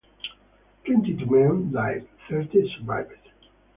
Twenty-two 0.83 1.27
men 1.27 1.71
died, 1.71 2.07
thirty 2.27 2.67
survived. 2.75 3.11